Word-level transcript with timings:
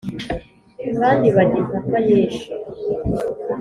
Kandi 0.99 1.27
bajya 1.35 1.57
impaka 1.63 1.95
nyinshi 2.05 2.45